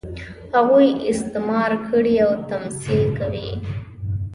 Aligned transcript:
هغوی 0.55 0.87
استثمار 1.11 1.71
کړي 1.87 2.15
او 2.25 2.31
تمثیل 2.49 3.03
کوي. 3.19 3.49